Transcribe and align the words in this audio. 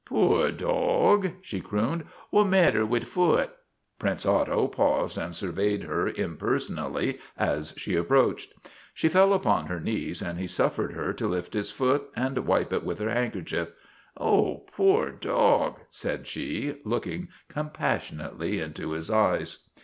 'Poor 0.05 0.51
dog," 0.51 1.29
she 1.43 1.61
crooned," 1.61 2.05
what 2.31 2.45
matter 2.47 2.83
wid 2.87 3.07
foot?" 3.07 3.51
Prince 3.99 4.25
Otto 4.25 4.67
paused 4.67 5.15
and 5.15 5.35
surveyed 5.35 5.83
her 5.83 6.11
imperson 6.11 6.79
ally 6.79 7.17
as 7.37 7.75
she 7.77 7.95
approached. 7.95 8.51
She 8.95 9.07
fell 9.07 9.31
upon 9.31 9.67
her 9.67 9.79
knees 9.79 10.23
and 10.23 10.39
he 10.39 10.47
suffered 10.47 10.93
her 10.93 11.13
to 11.13 11.27
lift 11.27 11.53
his 11.53 11.69
foot 11.69 12.09
and 12.15 12.47
wipe 12.47 12.73
it 12.73 12.83
with 12.83 12.97
her 12.97 13.11
handkerchief.' 13.11 13.69
Oh, 14.17 14.65
poor 14.75 15.11
dog!' 15.11 15.75
said 16.01 16.25
she, 16.25 16.77
looking 16.83 17.27
compassion 17.47 18.17
ately 18.17 18.59
into 18.59 18.93
his 18.93 19.11
eyes. 19.11 19.69